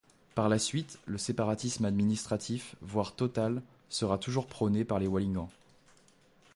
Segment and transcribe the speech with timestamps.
[0.33, 5.51] Par la suite, le séparatisme administratif, voire total, sera toujours prôné par les wallingants.